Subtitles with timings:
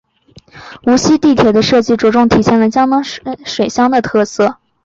[0.87, 4.57] 无锡地铁的设计着重体现了江南水乡的特色。